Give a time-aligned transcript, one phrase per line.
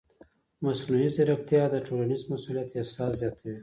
[0.63, 3.57] مصنوعي ځیرکتیا د ټولنیز مسؤلیت احساس زیاتوي.